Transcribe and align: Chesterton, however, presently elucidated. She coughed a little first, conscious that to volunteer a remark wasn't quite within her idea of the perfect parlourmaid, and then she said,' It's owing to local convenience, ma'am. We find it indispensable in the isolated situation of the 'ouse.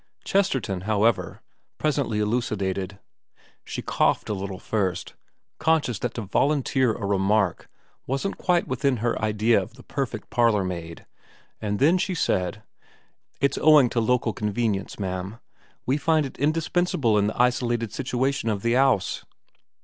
Chesterton, 0.23 0.81
however, 0.85 1.43
presently 1.77 2.17
elucidated. 2.17 2.97
She 3.63 3.83
coughed 3.83 4.29
a 4.29 4.33
little 4.33 4.57
first, 4.57 5.13
conscious 5.59 5.99
that 5.99 6.15
to 6.15 6.21
volunteer 6.23 6.93
a 6.93 7.05
remark 7.05 7.69
wasn't 8.07 8.39
quite 8.39 8.67
within 8.67 8.97
her 8.97 9.21
idea 9.21 9.61
of 9.61 9.75
the 9.75 9.83
perfect 9.83 10.31
parlourmaid, 10.31 11.05
and 11.61 11.77
then 11.77 11.99
she 11.99 12.15
said,' 12.15 12.63
It's 13.41 13.59
owing 13.61 13.89
to 13.91 13.99
local 13.99 14.33
convenience, 14.33 14.97
ma'am. 14.97 15.37
We 15.85 15.97
find 15.97 16.25
it 16.25 16.39
indispensable 16.39 17.15
in 17.19 17.27
the 17.27 17.39
isolated 17.39 17.93
situation 17.93 18.49
of 18.49 18.63
the 18.63 18.75
'ouse. 18.75 19.23